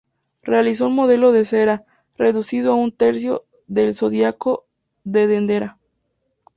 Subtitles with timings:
[0.41, 1.85] Realizó un modelo en cera,
[2.17, 4.65] reducido a un tercio del Zodiaco
[5.03, 5.77] de Dendera.